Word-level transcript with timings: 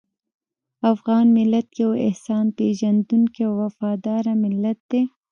افغان 0.93 1.25
ملت 1.37 1.67
یو 1.81 1.91
احسان 2.07 2.45
پېژندونکی 2.57 3.41
او 3.47 3.53
وفاداره 3.63 4.33
ملت 4.43 4.79
دی. 4.91 5.01